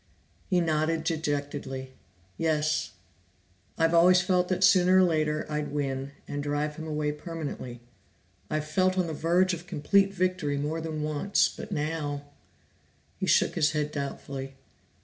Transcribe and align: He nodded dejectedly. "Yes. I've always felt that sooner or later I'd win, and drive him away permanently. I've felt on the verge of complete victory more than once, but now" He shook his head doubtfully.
He 0.49 0.59
nodded 0.61 1.03
dejectedly. 1.03 1.93
"Yes. 2.35 2.93
I've 3.77 3.93
always 3.93 4.19
felt 4.19 4.47
that 4.47 4.63
sooner 4.63 4.97
or 4.97 5.03
later 5.03 5.45
I'd 5.47 5.67
win, 5.71 6.13
and 6.27 6.41
drive 6.41 6.77
him 6.77 6.87
away 6.87 7.11
permanently. 7.11 7.81
I've 8.49 8.65
felt 8.65 8.97
on 8.97 9.05
the 9.05 9.13
verge 9.13 9.53
of 9.53 9.67
complete 9.67 10.11
victory 10.11 10.57
more 10.57 10.81
than 10.81 11.03
once, 11.03 11.47
but 11.49 11.71
now" 11.71 12.23
He 13.19 13.27
shook 13.27 13.53
his 13.53 13.73
head 13.73 13.91
doubtfully. 13.91 14.55